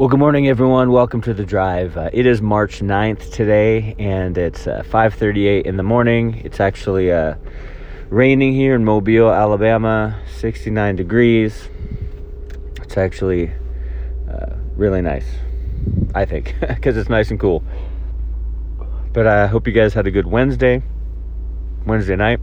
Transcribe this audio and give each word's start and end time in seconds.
Well, 0.00 0.08
good 0.08 0.18
morning, 0.18 0.48
everyone. 0.48 0.92
Welcome 0.92 1.20
to 1.20 1.34
the 1.34 1.44
drive. 1.44 1.94
Uh, 1.94 2.08
it 2.10 2.24
is 2.24 2.40
March 2.40 2.80
9th 2.80 3.34
today, 3.34 3.94
and 3.98 4.38
it's 4.38 4.66
uh, 4.66 4.82
5:38 4.88 5.66
in 5.66 5.76
the 5.76 5.82
morning. 5.82 6.40
It's 6.42 6.58
actually 6.58 7.12
uh, 7.12 7.34
raining 8.08 8.54
here 8.54 8.74
in 8.74 8.82
Mobile, 8.82 9.30
Alabama. 9.30 10.18
69 10.38 10.96
degrees. 10.96 11.68
It's 12.82 12.96
actually 12.96 13.52
uh, 14.26 14.54
really 14.74 15.02
nice, 15.02 15.26
I 16.14 16.24
think, 16.24 16.54
because 16.66 16.96
it's 16.96 17.10
nice 17.10 17.30
and 17.30 17.38
cool. 17.38 17.62
But 19.12 19.26
I 19.26 19.48
hope 19.48 19.66
you 19.66 19.74
guys 19.74 19.92
had 19.92 20.06
a 20.06 20.10
good 20.10 20.26
Wednesday, 20.26 20.82
Wednesday 21.84 22.16
night. 22.16 22.40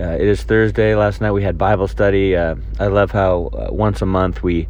Uh, 0.00 0.04
it 0.04 0.26
is 0.26 0.42
Thursday. 0.42 0.94
Last 0.94 1.20
night 1.20 1.32
we 1.32 1.42
had 1.42 1.58
Bible 1.58 1.86
study. 1.86 2.34
Uh, 2.34 2.54
I 2.80 2.86
love 2.86 3.10
how 3.10 3.50
once 3.70 4.00
a 4.00 4.06
month 4.06 4.42
we 4.42 4.68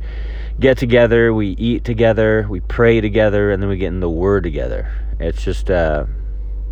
get 0.58 0.78
together, 0.78 1.32
we 1.34 1.48
eat 1.48 1.84
together, 1.84 2.46
we 2.48 2.60
pray 2.60 3.00
together, 3.00 3.50
and 3.50 3.62
then 3.62 3.68
we 3.68 3.76
get 3.76 3.88
in 3.88 4.00
the 4.00 4.10
Word 4.10 4.42
together. 4.42 4.90
It's 5.18 5.42
just 5.42 5.70
uh, 5.70 6.06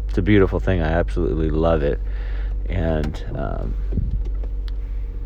it's 0.09 0.19
a 0.19 0.23
beautiful 0.23 0.61
thing. 0.61 0.81
I 0.81 0.93
absolutely 0.93 1.51
love 1.51 1.83
it, 1.83 2.01
and 2.69 3.25
um, 3.35 3.75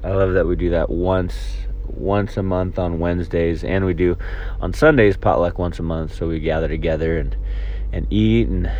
I 0.02 0.10
love 0.10 0.34
that 0.34 0.47
we 0.47 0.56
do 0.56 0.70
that 0.70 0.91
once 0.91 1.34
once 1.86 2.36
a 2.36 2.42
month 2.42 2.78
on 2.78 2.98
Wednesdays, 2.98 3.64
and 3.64 3.84
we 3.84 3.95
do 3.95 4.16
on 4.61 4.72
Sundays 4.72 5.16
potluck 5.16 5.59
once 5.59 5.78
a 5.78 5.83
month. 5.83 6.14
So 6.14 6.28
we 6.28 6.41
gather 6.41 6.69
together 6.69 7.19
and 7.19 7.36
and 7.92 8.06
eat 8.12 8.48
and 8.48 8.70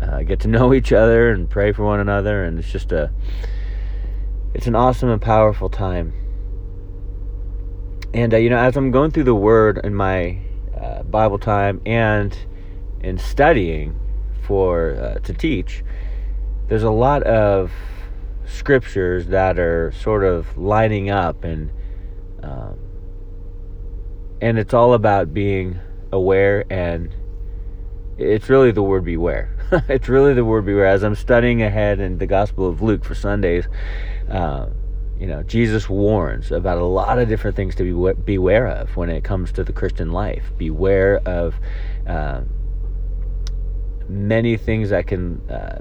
uh, 0.00 0.22
get 0.22 0.40
to 0.40 0.48
know 0.48 0.72
each 0.72 0.92
other 0.92 1.30
and 1.30 1.48
pray 1.48 1.72
for 1.72 1.84
one 1.84 2.00
another, 2.00 2.44
and 2.44 2.58
it's 2.58 2.70
just 2.70 2.92
a 2.92 3.10
it's 4.54 4.66
an 4.66 4.74
awesome 4.74 5.10
and 5.10 5.22
powerful 5.22 5.68
time 5.68 6.12
and 8.12 8.34
uh, 8.34 8.36
you 8.36 8.50
know, 8.50 8.58
as 8.58 8.76
I'm 8.76 8.90
going 8.90 9.10
through 9.10 9.24
the 9.24 9.34
Word 9.34 9.80
in 9.84 9.94
my 9.94 10.38
uh, 10.78 11.02
Bible 11.04 11.38
time 11.38 11.80
and 11.86 12.36
in 13.00 13.18
studying 13.18 13.98
for 14.42 14.94
uh, 14.94 15.20
to 15.20 15.32
teach, 15.32 15.84
there's 16.68 16.82
a 16.82 16.90
lot 16.90 17.22
of 17.22 17.70
scriptures 18.44 19.26
that 19.28 19.58
are 19.58 19.92
sort 19.92 20.24
of 20.24 20.58
lining 20.58 21.10
up, 21.10 21.44
and 21.44 21.70
um, 22.42 22.78
and 24.40 24.58
it's 24.58 24.74
all 24.74 24.94
about 24.94 25.32
being 25.32 25.78
aware, 26.10 26.64
and 26.70 27.14
it's 28.18 28.48
really 28.48 28.72
the 28.72 28.82
word 28.82 29.04
beware. 29.04 29.56
it's 29.88 30.08
really 30.08 30.34
the 30.34 30.44
word 30.44 30.66
beware. 30.66 30.86
As 30.86 31.04
I'm 31.04 31.14
studying 31.14 31.62
ahead 31.62 32.00
in 32.00 32.18
the 32.18 32.26
Gospel 32.26 32.68
of 32.68 32.82
Luke 32.82 33.04
for 33.04 33.14
Sundays. 33.14 33.68
Uh, 34.28 34.66
you 35.20 35.26
know, 35.26 35.42
Jesus 35.42 35.86
warns 35.86 36.50
about 36.50 36.78
a 36.78 36.84
lot 36.84 37.18
of 37.18 37.28
different 37.28 37.54
things 37.54 37.74
to 37.74 37.84
be 37.84 38.22
beware 38.24 38.66
of 38.66 38.96
when 38.96 39.10
it 39.10 39.22
comes 39.22 39.52
to 39.52 39.62
the 39.62 39.72
Christian 39.72 40.12
life. 40.12 40.44
Beware 40.56 41.20
of 41.26 41.54
uh, 42.06 42.40
many 44.08 44.56
things 44.56 44.88
that 44.88 45.06
can 45.06 45.42
uh, 45.50 45.80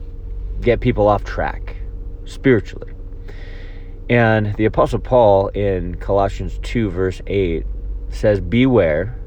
get 0.59 0.81
people 0.81 1.07
off 1.07 1.23
track 1.23 1.77
spiritually. 2.25 2.91
And 4.09 4.55
the 4.55 4.65
Apostle 4.65 4.99
Paul 4.99 5.47
in 5.49 5.95
Colossians 5.95 6.59
2, 6.63 6.89
verse 6.89 7.21
8 7.25 7.65
says, 8.09 8.41
Beware 8.41 9.17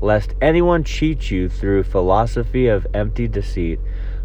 lest 0.00 0.34
anyone 0.40 0.84
cheat 0.84 1.30
you 1.30 1.50
through 1.50 1.82
philosophy 1.82 2.66
of 2.68 2.86
empty 2.94 3.28
deceit 3.28 3.78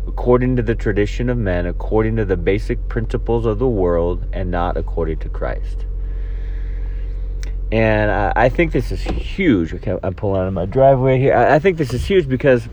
according 0.07 0.55
to 0.55 0.61
the 0.61 0.75
tradition 0.75 1.29
of 1.29 1.37
men, 1.37 1.65
according 1.65 2.15
to 2.15 2.25
the 2.25 2.37
basic 2.37 2.87
principles 2.87 3.45
of 3.45 3.59
the 3.59 3.67
world, 3.67 4.25
and 4.33 4.51
not 4.51 4.77
according 4.77 5.19
to 5.19 5.29
Christ. 5.29 5.85
And 7.71 8.11
I, 8.11 8.47
think 8.49 8.71
this 8.71 8.91
is 8.91 9.01
huge. 9.01 9.73
Okay, 9.73 9.97
I'm 10.03 10.13
pulling 10.13 10.41
out 10.41 10.47
of 10.47 10.53
my 10.53 10.65
driveway 10.65 11.19
here. 11.19 11.33
I, 11.33 11.55
I 11.55 11.59
think 11.59 11.77
this 11.77 11.93
is 11.93 12.05
huge 12.05 12.29
because 12.29 12.69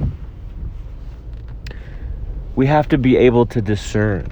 we 2.55 2.67
have 2.67 2.89
to 2.89 2.99
be 2.99 3.17
able 3.17 3.47
to 3.47 3.63
discern 3.63 4.29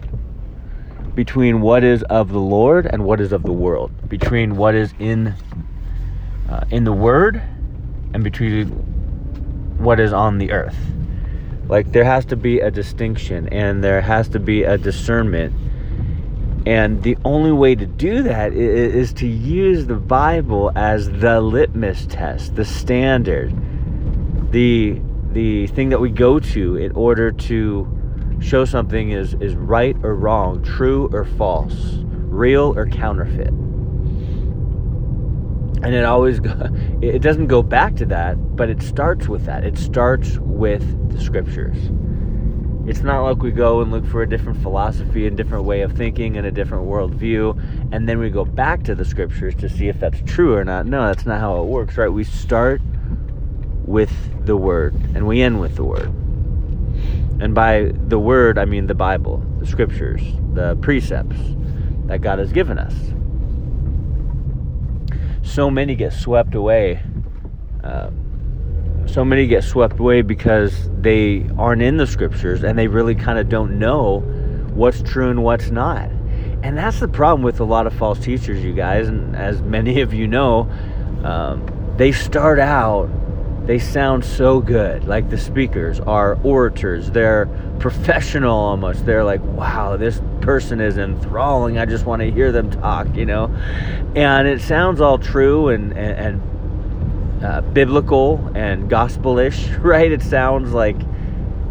between 1.14 1.60
what 1.60 1.82
is 1.82 2.02
of 2.04 2.30
the 2.30 2.38
Lord 2.38 2.86
and 2.86 3.04
what 3.04 3.20
is 3.20 3.32
of 3.32 3.42
the 3.42 3.52
world, 3.52 3.90
between 4.08 4.56
what 4.56 4.74
is 4.74 4.92
in 4.98 5.34
uh, 6.48 6.64
in 6.70 6.84
the 6.84 6.92
Word 6.92 7.42
and 8.12 8.22
between 8.22 8.68
what 9.78 9.98
is 9.98 10.12
on 10.12 10.38
the 10.38 10.52
earth. 10.52 10.76
Like 11.70 11.92
there 11.92 12.04
has 12.04 12.24
to 12.26 12.36
be 12.36 12.58
a 12.58 12.68
distinction 12.68 13.48
and 13.52 13.82
there 13.82 14.00
has 14.00 14.28
to 14.30 14.40
be 14.40 14.64
a 14.64 14.76
discernment. 14.76 15.54
And 16.66 17.00
the 17.04 17.16
only 17.24 17.52
way 17.52 17.76
to 17.76 17.86
do 17.86 18.24
that 18.24 18.52
is, 18.52 19.12
to 19.14 19.26
use 19.26 19.86
the 19.86 19.94
Bible 19.94 20.72
as 20.74 21.08
the 21.10 21.40
litmus 21.40 22.06
test, 22.06 22.56
the 22.56 22.64
standard, 22.64 23.54
the 24.50 25.00
the 25.32 25.68
thing 25.68 25.90
that 25.90 26.00
we 26.00 26.10
go 26.10 26.40
to 26.40 26.76
in 26.76 26.90
order 26.92 27.30
to 27.30 27.88
show 28.40 28.64
something 28.64 29.12
is 29.12 29.34
is 29.34 29.54
right 29.54 29.96
or 30.02 30.16
wrong, 30.16 30.62
true 30.64 31.08
or 31.12 31.24
false, 31.24 31.98
real 32.02 32.76
or 32.76 32.86
counterfeit 32.86 33.54
and 35.82 35.94
it 35.94 36.04
always 36.04 36.40
go, 36.40 36.54
it 37.02 37.20
doesn't 37.20 37.46
go 37.46 37.62
back 37.62 37.96
to 37.96 38.06
that 38.06 38.36
but 38.60 38.68
it 38.68 38.82
starts 38.82 39.26
with 39.26 39.46
that. 39.46 39.64
It 39.64 39.78
starts 39.78 40.36
with 40.36 41.10
the 41.10 41.18
scriptures. 41.18 41.78
It's 42.86 43.00
not 43.00 43.22
like 43.22 43.42
we 43.42 43.52
go 43.52 43.80
and 43.80 43.90
look 43.90 44.06
for 44.06 44.22
a 44.22 44.28
different 44.28 44.60
philosophy 44.60 45.26
and 45.26 45.34
different 45.34 45.64
way 45.64 45.80
of 45.80 45.92
thinking 45.92 46.36
and 46.36 46.46
a 46.46 46.50
different 46.50 46.86
worldview 46.86 47.58
and 47.92 48.06
then 48.06 48.18
we 48.18 48.28
go 48.28 48.44
back 48.44 48.82
to 48.84 48.94
the 48.94 49.04
scriptures 49.04 49.54
to 49.56 49.68
see 49.70 49.88
if 49.88 49.98
that's 49.98 50.20
true 50.26 50.54
or 50.54 50.64
not. 50.64 50.84
No 50.84 51.06
that's 51.06 51.24
not 51.24 51.40
how 51.40 51.62
it 51.62 51.66
works 51.66 51.96
right? 51.96 52.08
We 52.08 52.24
start 52.24 52.82
with 53.86 54.12
the 54.44 54.56
word 54.58 54.94
and 55.14 55.26
we 55.26 55.40
end 55.40 55.58
with 55.60 55.76
the 55.76 55.84
word. 55.84 56.08
And 57.40 57.54
by 57.54 57.92
the 57.94 58.18
word 58.18 58.58
i 58.58 58.66
mean 58.66 58.86
the 58.86 58.94
bible 58.94 59.42
the 59.58 59.66
scriptures 59.66 60.20
the 60.52 60.76
precepts 60.82 61.38
that 62.04 62.20
god 62.20 62.38
has 62.38 62.52
given 62.52 62.78
us 62.78 62.94
so 65.50 65.70
many 65.70 65.94
get 65.94 66.12
swept 66.12 66.54
away. 66.54 67.02
Uh, 67.82 68.10
so 69.06 69.24
many 69.24 69.46
get 69.46 69.64
swept 69.64 69.98
away 69.98 70.22
because 70.22 70.88
they 71.00 71.44
aren't 71.58 71.82
in 71.82 71.96
the 71.96 72.06
scriptures 72.06 72.62
and 72.62 72.78
they 72.78 72.86
really 72.86 73.14
kind 73.14 73.38
of 73.38 73.48
don't 73.48 73.78
know 73.78 74.20
what's 74.74 75.02
true 75.02 75.30
and 75.30 75.42
what's 75.42 75.70
not. 75.70 76.08
And 76.62 76.76
that's 76.76 77.00
the 77.00 77.08
problem 77.08 77.42
with 77.42 77.60
a 77.60 77.64
lot 77.64 77.86
of 77.86 77.94
false 77.94 78.20
teachers, 78.20 78.62
you 78.62 78.72
guys. 78.72 79.08
And 79.08 79.34
as 79.34 79.62
many 79.62 80.00
of 80.00 80.14
you 80.14 80.26
know, 80.26 80.70
um, 81.24 81.66
they 81.96 82.12
start 82.12 82.58
out 82.58 83.10
they 83.66 83.78
sound 83.78 84.24
so 84.24 84.60
good. 84.60 85.06
Like 85.06 85.30
the 85.30 85.38
speakers 85.38 86.00
are 86.00 86.38
orators, 86.42 87.10
they're 87.10 87.46
professional 87.78 88.56
almost. 88.56 89.06
They're 89.06 89.24
like, 89.24 89.42
wow, 89.42 89.96
this 89.96 90.20
person 90.40 90.80
is 90.80 90.98
enthralling. 90.98 91.78
I 91.78 91.86
just 91.86 92.06
want 92.06 92.20
to 92.20 92.30
hear 92.30 92.52
them 92.52 92.70
talk, 92.70 93.14
you 93.14 93.26
know? 93.26 93.46
And 94.14 94.48
it 94.48 94.60
sounds 94.60 95.00
all 95.00 95.18
true 95.18 95.68
and, 95.68 95.92
and, 95.92 96.40
and 97.40 97.44
uh, 97.44 97.60
biblical 97.62 98.50
and 98.54 98.88
gospelish, 98.88 99.68
right? 99.78 100.10
It 100.10 100.22
sounds 100.22 100.72
like 100.72 100.96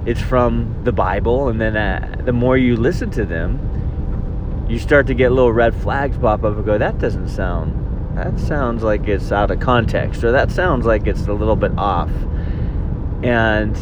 it's 0.05 0.21
from 0.21 0.83
the 0.83 0.91
Bible. 0.91 1.49
And 1.49 1.59
then 1.59 1.77
uh, 1.77 2.21
the 2.23 2.33
more 2.33 2.57
you 2.57 2.75
listen 2.75 3.11
to 3.11 3.25
them, 3.25 4.65
you 4.69 4.79
start 4.79 5.07
to 5.07 5.13
get 5.13 5.31
little 5.31 5.51
red 5.51 5.75
flags 5.75 6.17
pop 6.17 6.43
up 6.43 6.55
and 6.55 6.65
go, 6.65 6.77
that 6.77 6.99
doesn't 6.99 7.29
sound 7.29 7.75
that 8.15 8.39
sounds 8.39 8.83
like 8.83 9.07
it's 9.07 9.31
out 9.31 9.51
of 9.51 9.59
context 9.59 10.23
or 10.23 10.31
that 10.31 10.51
sounds 10.51 10.85
like 10.85 11.07
it's 11.07 11.27
a 11.27 11.33
little 11.33 11.55
bit 11.55 11.71
off. 11.77 12.11
And 13.23 13.77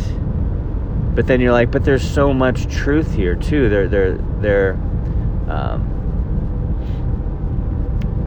but 1.16 1.26
then 1.28 1.42
you're 1.42 1.52
like 1.52 1.72
but 1.72 1.84
there's 1.84 2.08
so 2.08 2.34
much 2.34 2.68
truth 2.68 3.14
here 3.14 3.36
too. 3.36 3.70
They're 3.70 3.88
they're 3.88 4.18
they're 4.40 4.74
um, 5.50 5.94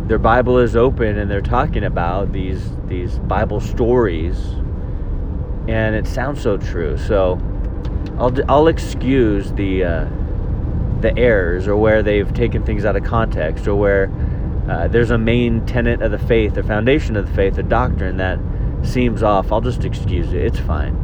their 0.09 0.19
bible 0.19 0.59
is 0.59 0.75
open 0.75 1.19
and 1.19 1.31
they're 1.31 1.41
talking 1.41 1.85
about 1.85 2.33
these 2.33 2.71
these 2.87 3.19
bible 3.21 3.61
stories 3.61 4.37
and 5.69 5.95
it 5.95 6.07
sounds 6.07 6.41
so 6.43 6.57
true. 6.57 6.97
So 6.97 7.41
i'll 8.19 8.35
i'll 8.51 8.69
excuse 8.69 9.53
the 9.53 9.85
uh, 9.85 10.09
the 11.01 11.17
errors 11.17 11.69
or 11.69 11.77
where 11.77 12.03
they've 12.03 12.33
taken 12.35 12.65
things 12.65 12.85
out 12.85 12.97
of 12.97 13.05
context 13.05 13.69
or 13.69 13.75
where 13.75 14.11
uh, 14.71 14.87
there's 14.87 15.11
a 15.11 15.19
main 15.19 15.67
tenet 15.67 16.01
of 16.01 16.13
the 16.13 16.19
faith, 16.19 16.57
a 16.57 16.63
foundation 16.63 17.17
of 17.17 17.27
the 17.27 17.35
faith, 17.35 17.59
a 17.59 17.63
doctrine 17.63 18.19
that 18.19 18.39
seems 18.85 19.21
off, 19.21 19.51
I'll 19.51 19.61
just 19.61 19.85
excuse 19.85 20.33
it. 20.33 20.45
It's 20.45 20.61
fine. 20.61 20.95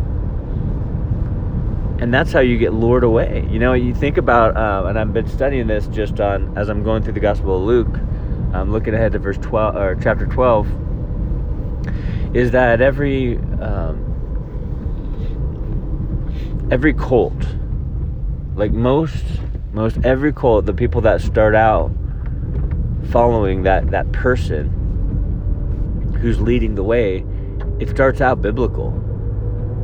And 2.01 2.15
that's 2.15 2.31
how 2.31 2.39
you 2.39 2.59
get 2.59 2.73
lured 2.73 3.03
away. 3.03 3.45
You 3.51 3.59
know, 3.59 3.73
you 3.73 3.93
think 3.93 4.19
about, 4.19 4.57
uh, 4.57 4.87
and 4.87 4.97
I've 4.97 5.13
been 5.13 5.29
studying 5.29 5.67
this 5.67 5.89
just 5.89 6.21
on 6.21 6.57
as 6.57 6.69
I'm 6.69 6.85
going 6.85 7.03
through 7.03 7.15
the 7.15 7.21
Gospel 7.21 7.57
of 7.57 7.65
Luke. 7.65 7.93
I'm 8.53 8.71
looking 8.71 8.95
ahead 8.95 9.11
to 9.13 9.19
verse 9.19 9.39
12 9.39 9.75
or 9.75 9.99
chapter 10.01 10.27
12. 10.27 12.37
Is 12.37 12.53
that 12.53 12.81
every 12.81 13.39
um, 13.61 14.05
every 16.71 16.95
cult, 16.95 17.35
like 18.55 18.71
most 18.71 19.25
most 19.73 19.99
every 20.05 20.33
cult, 20.33 20.67
the 20.67 20.75
people 20.75 21.01
that 21.01 21.21
start 21.21 21.57
out 21.57 21.91
following 23.11 23.63
that 23.63 23.91
that 23.91 24.11
person 24.13 24.71
who's 26.21 26.41
leading 26.41 26.75
the 26.75 26.83
way 26.83 27.25
it 27.79 27.91
starts 27.91 28.21
out 28.21 28.41
biblical. 28.41 28.95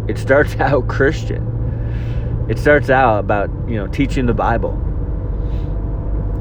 It 0.08 0.18
starts 0.18 0.56
out 0.60 0.88
Christian. 0.88 1.48
It 2.48 2.58
starts 2.58 2.90
out 2.90 3.18
about, 3.20 3.50
you 3.68 3.76
know, 3.76 3.86
teaching 3.86 4.26
the 4.26 4.34
Bible. 4.34 4.72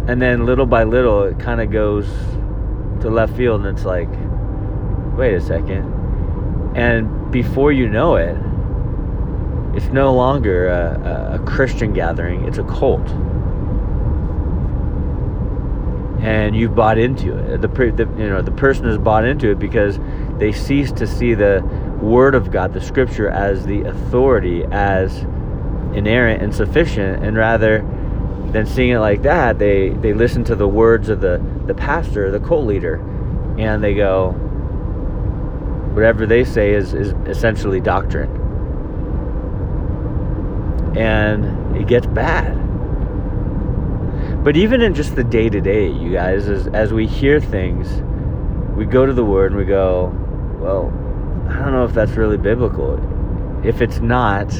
And 0.07 0.21
then 0.21 0.45
little 0.45 0.65
by 0.65 0.83
little, 0.83 1.23
it 1.23 1.39
kind 1.39 1.61
of 1.61 1.71
goes 1.71 2.07
to 3.01 3.09
left 3.09 3.35
field, 3.35 3.65
and 3.65 3.77
it's 3.77 3.85
like, 3.85 4.09
wait 5.17 5.35
a 5.35 5.41
second. 5.41 6.73
And 6.75 7.31
before 7.31 7.71
you 7.71 7.87
know 7.87 8.15
it, 8.15 8.37
it's 9.75 9.91
no 9.93 10.13
longer 10.13 10.67
a, 10.69 11.39
a 11.41 11.45
Christian 11.45 11.93
gathering, 11.93 12.45
it's 12.45 12.57
a 12.57 12.63
cult. 12.63 13.07
And 16.21 16.55
you've 16.55 16.75
bought 16.75 16.97
into 16.97 17.35
it. 17.35 17.61
The, 17.61 17.67
the, 17.67 18.07
you 18.17 18.29
know 18.29 18.41
the 18.41 18.51
person 18.51 18.85
has 18.85 18.97
bought 18.97 19.25
into 19.25 19.49
it 19.49 19.59
because 19.59 19.99
they 20.37 20.51
cease 20.51 20.91
to 20.93 21.07
see 21.07 21.33
the 21.33 21.61
Word 21.99 22.35
of 22.35 22.51
God, 22.51 22.73
the 22.73 22.81
Scripture, 22.81 23.29
as 23.29 23.65
the 23.65 23.81
authority, 23.81 24.63
as 24.71 25.19
inerrant 25.93 26.41
and 26.41 26.53
sufficient, 26.53 27.23
and 27.23 27.35
rather 27.35 27.79
than 28.51 28.65
seeing 28.65 28.91
it 28.91 28.99
like 28.99 29.23
that, 29.23 29.57
they 29.57 29.89
they 29.89 30.13
listen 30.13 30.43
to 30.45 30.55
the 30.55 30.67
words 30.67 31.09
of 31.09 31.21
the 31.21 31.43
the 31.65 31.73
pastor, 31.73 32.29
the 32.29 32.39
cult 32.39 32.67
leader, 32.67 32.95
and 33.57 33.83
they 33.83 33.95
go, 33.95 34.31
whatever 35.93 36.27
they 36.27 36.43
say 36.43 36.73
is 36.73 36.93
is 36.93 37.13
essentially 37.25 37.79
doctrine 37.79 38.41
and 40.95 41.75
it 41.75 41.87
gets 41.87 42.05
bad. 42.07 42.60
But 44.43 44.57
even 44.57 44.81
in 44.81 44.95
just 44.95 45.15
the 45.15 45.23
day 45.23 45.49
to 45.49 45.61
day, 45.61 45.87
you 45.87 46.11
guys, 46.11 46.47
as, 46.47 46.65
as 46.67 46.91
we 46.91 47.05
hear 47.05 47.39
things, 47.39 48.01
we 48.75 48.85
go 48.85 49.05
to 49.05 49.13
the 49.13 49.23
Word 49.23 49.51
and 49.51 49.59
we 49.59 49.65
go, 49.65 50.11
well, 50.59 50.87
I 51.47 51.59
don't 51.59 51.73
know 51.73 51.85
if 51.85 51.93
that's 51.93 52.13
really 52.13 52.37
biblical. 52.37 52.99
If 53.63 53.81
it's 53.81 53.99
not, 53.99 54.51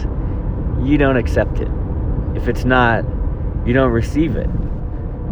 you 0.83 0.99
don't 0.99 1.17
accept 1.17 1.59
it. 1.59 1.69
If 2.35 2.47
it's 2.47 2.63
not, 2.63 3.03
you 3.65 3.73
don't 3.73 3.91
receive 3.91 4.35
it. 4.35 4.49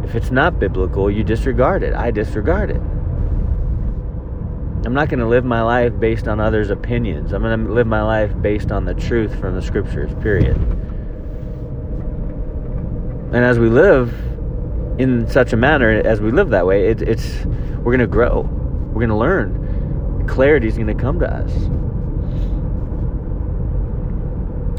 If 0.03 0.15
it's 0.15 0.31
not 0.31 0.57
biblical, 0.59 1.11
you 1.11 1.23
disregard 1.23 1.83
it. 1.83 1.93
I 1.93 2.09
disregard 2.09 2.71
it. 2.71 2.81
I'm 4.83 4.93
not 4.93 5.09
going 5.09 5.19
to 5.19 5.27
live 5.27 5.45
my 5.45 5.61
life 5.61 5.99
based 5.99 6.27
on 6.27 6.39
others' 6.39 6.71
opinions. 6.71 7.33
I'm 7.33 7.43
going 7.43 7.67
to 7.67 7.71
live 7.71 7.85
my 7.85 8.01
life 8.01 8.31
based 8.41 8.71
on 8.71 8.85
the 8.85 8.95
truth 8.95 9.39
from 9.39 9.53
the 9.53 9.61
scriptures, 9.61 10.11
period. 10.23 10.57
And 13.31 13.45
as 13.45 13.59
we 13.59 13.69
live 13.69 14.11
in 14.99 15.27
such 15.29 15.53
a 15.53 15.57
manner, 15.57 15.89
as 15.89 16.19
we 16.19 16.29
live 16.29 16.49
that 16.49 16.67
way, 16.67 16.89
it, 16.89 17.01
it's 17.01 17.45
we're 17.77 17.95
to 17.97 18.07
grow. 18.07 18.41
We're 18.93 19.07
to 19.07 19.15
learn. 19.15 20.27
Clarity 20.27 20.67
is 20.67 20.75
to 20.75 20.93
come 20.93 21.19
to 21.21 21.33
us. 21.33 21.51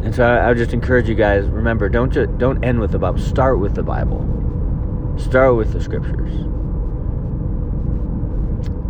And 0.04 0.14
so 0.14 0.24
I, 0.24 0.44
I 0.44 0.48
would 0.48 0.58
just 0.58 0.74
encourage 0.74 1.08
you 1.08 1.14
guys. 1.14 1.46
Remember, 1.46 1.88
don't 1.88 2.12
just 2.12 2.36
don't 2.36 2.62
end 2.62 2.80
with 2.80 2.92
the 2.92 2.98
Bible. 2.98 3.18
Start 3.18 3.60
with 3.60 3.74
the 3.74 3.82
Bible. 3.82 4.20
Start 5.18 5.56
with 5.56 5.72
the 5.72 5.80
Scriptures. 5.80 6.32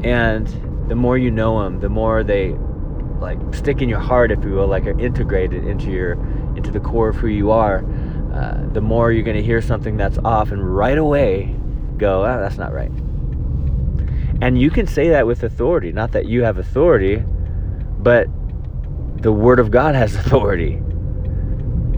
And 0.02 0.48
the 0.88 0.96
more 0.96 1.16
you 1.16 1.30
know 1.30 1.62
them, 1.62 1.78
the 1.78 1.88
more 1.88 2.24
they 2.24 2.56
like 3.20 3.38
stick 3.54 3.80
in 3.82 3.88
your 3.88 4.00
heart, 4.00 4.32
if 4.32 4.42
you 4.42 4.50
will, 4.50 4.66
like 4.66 4.84
are 4.86 4.98
integrated 4.98 5.64
into 5.64 5.92
your 5.92 6.14
into 6.56 6.72
the 6.72 6.80
core 6.80 7.10
of 7.10 7.16
who 7.16 7.28
you 7.28 7.52
are 7.52 7.84
uh, 8.32 8.66
the 8.72 8.80
more 8.80 9.12
you're 9.12 9.24
going 9.24 9.36
to 9.36 9.42
hear 9.42 9.60
something 9.60 9.96
that's 9.96 10.18
off 10.18 10.52
and 10.52 10.76
right 10.76 10.98
away 10.98 11.54
go, 11.96 12.24
oh, 12.24 12.40
that's 12.40 12.56
not 12.56 12.72
right. 12.72 12.90
And 14.42 14.58
you 14.58 14.70
can 14.70 14.86
say 14.86 15.08
that 15.10 15.26
with 15.26 15.42
authority. 15.42 15.92
Not 15.92 16.12
that 16.12 16.26
you 16.26 16.42
have 16.44 16.58
authority, 16.58 17.22
but 17.98 18.26
the 19.22 19.32
Word 19.32 19.58
of 19.58 19.70
God 19.70 19.94
has 19.94 20.14
authority. 20.26 20.74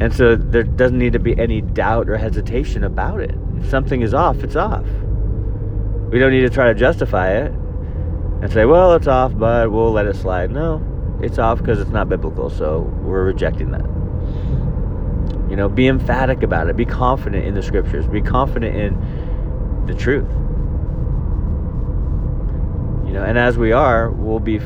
And 0.00 0.12
so 0.12 0.34
there 0.34 0.64
doesn't 0.64 0.98
need 0.98 1.12
to 1.12 1.20
be 1.20 1.38
any 1.38 1.60
doubt 1.60 2.08
or 2.08 2.16
hesitation 2.16 2.82
about 2.82 3.20
it. 3.20 3.34
If 3.58 3.68
something 3.70 4.02
is 4.02 4.14
off, 4.14 4.42
it's 4.42 4.56
off. 4.56 4.84
We 6.10 6.18
don't 6.18 6.32
need 6.32 6.40
to 6.40 6.50
try 6.50 6.66
to 6.66 6.74
justify 6.74 7.32
it 7.32 7.52
and 8.42 8.52
say, 8.52 8.64
well, 8.64 8.94
it's 8.94 9.06
off, 9.06 9.32
but 9.38 9.70
we'll 9.70 9.92
let 9.92 10.06
it 10.06 10.16
slide. 10.16 10.50
No, 10.50 10.82
it's 11.22 11.38
off 11.38 11.58
because 11.58 11.78
it's 11.78 11.90
not 11.90 12.08
biblical, 12.08 12.50
so 12.50 12.80
we're 13.02 13.24
rejecting 13.24 13.70
that. 13.70 14.01
You 15.52 15.56
know, 15.56 15.68
be 15.68 15.86
emphatic 15.86 16.42
about 16.42 16.70
it. 16.70 16.78
Be 16.78 16.86
confident 16.86 17.44
in 17.44 17.52
the 17.52 17.62
scriptures. 17.62 18.06
Be 18.06 18.22
confident 18.22 18.74
in 18.74 19.84
the 19.86 19.92
truth. 19.92 20.30
You 23.06 23.12
know, 23.12 23.22
and 23.22 23.36
as 23.36 23.58
we 23.58 23.70
are, 23.70 24.10
we'll 24.10 24.38
be 24.38 24.60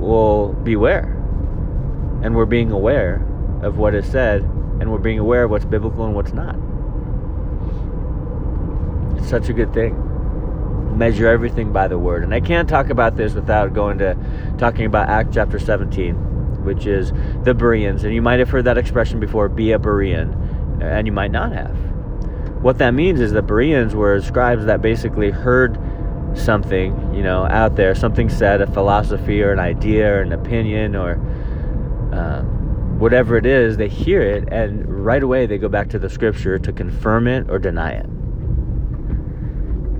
we'll 0.00 0.54
beware. 0.64 1.04
And 2.24 2.34
we're 2.34 2.46
being 2.46 2.72
aware 2.72 3.24
of 3.62 3.78
what 3.78 3.94
is 3.94 4.04
said 4.04 4.42
and 4.42 4.90
we're 4.90 4.98
being 4.98 5.20
aware 5.20 5.44
of 5.44 5.52
what's 5.52 5.66
biblical 5.66 6.04
and 6.04 6.16
what's 6.16 6.32
not. 6.32 6.56
It's 9.18 9.30
such 9.30 9.50
a 9.50 9.52
good 9.52 9.72
thing. 9.72 10.98
Measure 10.98 11.28
everything 11.28 11.72
by 11.72 11.86
the 11.86 11.96
word. 11.96 12.24
And 12.24 12.34
I 12.34 12.40
can't 12.40 12.68
talk 12.68 12.90
about 12.90 13.16
this 13.16 13.34
without 13.34 13.72
going 13.72 13.98
to 13.98 14.16
talking 14.58 14.84
about 14.84 15.08
Acts 15.08 15.32
chapter 15.32 15.60
17 15.60 16.31
which 16.64 16.86
is 16.86 17.12
the 17.44 17.54
Bereans. 17.54 18.04
And 18.04 18.14
you 18.14 18.22
might 18.22 18.38
have 18.38 18.50
heard 18.50 18.64
that 18.64 18.78
expression 18.78 19.20
before, 19.20 19.48
be 19.48 19.72
a 19.72 19.78
Berean, 19.78 20.82
and 20.82 21.06
you 21.06 21.12
might 21.12 21.30
not 21.30 21.52
have. 21.52 21.76
What 22.62 22.78
that 22.78 22.94
means 22.94 23.20
is 23.20 23.32
the 23.32 23.42
Bereans 23.42 23.94
were 23.94 24.20
scribes 24.20 24.64
that 24.66 24.80
basically 24.82 25.30
heard 25.30 25.78
something, 26.34 27.14
you 27.14 27.22
know, 27.22 27.44
out 27.46 27.76
there, 27.76 27.94
something 27.94 28.28
said, 28.28 28.60
a 28.60 28.66
philosophy 28.66 29.42
or 29.42 29.52
an 29.52 29.58
idea 29.58 30.08
or 30.12 30.20
an 30.22 30.32
opinion 30.32 30.94
or 30.94 31.14
um, 32.12 32.98
whatever 32.98 33.36
it 33.36 33.46
is, 33.46 33.76
they 33.76 33.88
hear 33.88 34.22
it 34.22 34.48
and 34.52 35.04
right 35.04 35.22
away 35.22 35.46
they 35.46 35.58
go 35.58 35.68
back 35.68 35.88
to 35.90 35.98
the 35.98 36.08
scripture 36.08 36.58
to 36.58 36.72
confirm 36.72 37.26
it 37.26 37.50
or 37.50 37.58
deny 37.58 37.92
it. 37.92 38.06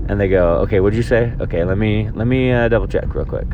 And 0.08 0.20
they 0.20 0.28
go, 0.28 0.56
okay, 0.58 0.80
what'd 0.80 0.96
you 0.96 1.02
say? 1.02 1.32
Okay, 1.40 1.64
let 1.64 1.78
me 1.78 2.10
let 2.10 2.26
me 2.26 2.52
uh, 2.52 2.68
double 2.68 2.86
check 2.86 3.14
real 3.14 3.24
quick 3.24 3.46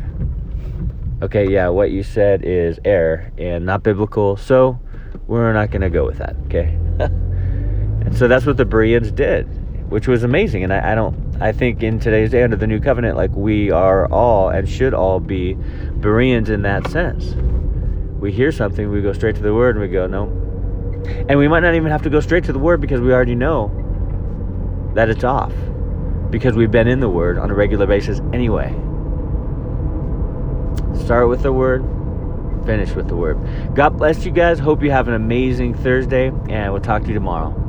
okay, 1.21 1.49
yeah, 1.49 1.69
what 1.69 1.91
you 1.91 2.03
said 2.03 2.43
is 2.43 2.79
error 2.85 3.31
and 3.37 3.65
not 3.65 3.83
biblical, 3.83 4.37
so 4.37 4.79
we're 5.27 5.53
not 5.53 5.71
going 5.71 5.81
to 5.81 5.89
go 5.89 6.05
with 6.05 6.17
that, 6.17 6.35
okay? 6.45 6.77
and 6.99 8.17
so 8.17 8.27
that's 8.27 8.45
what 8.45 8.57
the 8.57 8.65
Bereans 8.65 9.11
did, 9.11 9.43
which 9.91 10.07
was 10.07 10.23
amazing. 10.23 10.63
And 10.63 10.73
I, 10.73 10.93
I, 10.93 10.95
don't, 10.95 11.37
I 11.41 11.51
think 11.51 11.83
in 11.83 11.99
today's 11.99 12.31
day 12.31 12.43
under 12.43 12.55
the 12.55 12.67
new 12.67 12.79
covenant, 12.79 13.17
like 13.17 13.31
we 13.31 13.71
are 13.71 14.07
all 14.11 14.49
and 14.49 14.67
should 14.67 14.93
all 14.93 15.19
be 15.19 15.55
Bereans 15.99 16.49
in 16.49 16.61
that 16.63 16.89
sense. 16.89 17.35
We 18.19 18.31
hear 18.31 18.51
something, 18.51 18.89
we 18.89 19.01
go 19.01 19.13
straight 19.13 19.35
to 19.35 19.41
the 19.41 19.53
word, 19.53 19.75
and 19.75 19.81
we 19.81 19.87
go, 19.89 20.07
no. 20.07 20.25
And 21.29 21.39
we 21.39 21.47
might 21.47 21.61
not 21.61 21.75
even 21.75 21.91
have 21.91 22.01
to 22.03 22.09
go 22.09 22.19
straight 22.19 22.43
to 22.45 22.53
the 22.53 22.59
word 22.59 22.81
because 22.81 22.99
we 22.99 23.13
already 23.13 23.35
know 23.35 23.71
that 24.95 25.09
it's 25.09 25.23
off 25.23 25.53
because 26.29 26.55
we've 26.55 26.71
been 26.71 26.87
in 26.87 26.99
the 26.99 27.09
word 27.09 27.37
on 27.37 27.49
a 27.49 27.53
regular 27.53 27.87
basis 27.87 28.19
anyway. 28.33 28.75
Start 31.05 31.27
with 31.27 31.41
the 31.41 31.51
word, 31.51 31.83
finish 32.65 32.91
with 32.93 33.07
the 33.07 33.15
word. 33.15 33.37
God 33.73 33.97
bless 33.97 34.25
you 34.25 34.31
guys. 34.31 34.59
Hope 34.59 34.83
you 34.83 34.91
have 34.91 35.07
an 35.07 35.15
amazing 35.15 35.73
Thursday, 35.73 36.27
and 36.49 36.71
we'll 36.71 36.81
talk 36.81 37.01
to 37.03 37.07
you 37.07 37.13
tomorrow. 37.13 37.68